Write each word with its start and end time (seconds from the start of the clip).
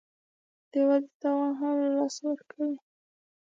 د 0.71 0.73
ودې 0.87 1.11
توان 1.21 1.51
هم 1.59 1.73
له 1.81 1.89
لاسه 1.97 2.21
ورکوي 2.29 2.77